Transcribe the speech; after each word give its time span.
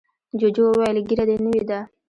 جوجو 0.39 0.63
وویل 0.69 0.97
ږیره 1.07 1.23
دې 1.29 1.37
نوې 1.45 1.61
ده. 1.69 1.79